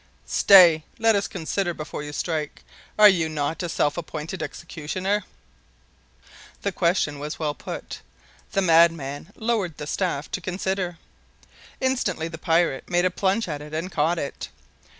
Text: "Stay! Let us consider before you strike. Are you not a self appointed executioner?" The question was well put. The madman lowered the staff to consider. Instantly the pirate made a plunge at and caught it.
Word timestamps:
"Stay! 0.25 0.83
Let 0.97 1.15
us 1.15 1.27
consider 1.27 1.75
before 1.75 2.01
you 2.01 2.11
strike. 2.11 2.63
Are 2.97 3.07
you 3.07 3.29
not 3.29 3.61
a 3.61 3.69
self 3.69 3.97
appointed 3.99 4.41
executioner?" 4.41 5.25
The 6.63 6.71
question 6.71 7.19
was 7.19 7.37
well 7.37 7.53
put. 7.53 8.01
The 8.53 8.63
madman 8.63 9.31
lowered 9.35 9.77
the 9.77 9.85
staff 9.85 10.31
to 10.31 10.41
consider. 10.41 10.97
Instantly 11.79 12.27
the 12.27 12.39
pirate 12.39 12.89
made 12.89 13.05
a 13.05 13.11
plunge 13.11 13.47
at 13.47 13.61
and 13.61 13.91
caught 13.91 14.17
it. 14.17 14.49